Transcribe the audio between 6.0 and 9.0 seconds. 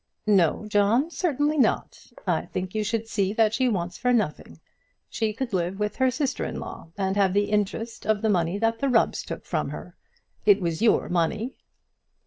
sister in law, and have the interest of the money that the